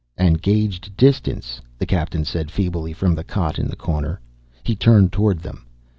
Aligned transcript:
"And 0.17 0.41
gauged 0.41 0.97
distance," 0.97 1.61
the 1.77 1.85
Captain 1.85 2.25
said 2.25 2.49
feebly 2.49 2.91
from 2.91 3.13
the 3.13 3.23
cot 3.23 3.59
in 3.59 3.67
the 3.67 3.75
corner. 3.75 4.19
He 4.63 4.75
turned 4.75 5.11
toward 5.13 5.41
them. 5.41 5.67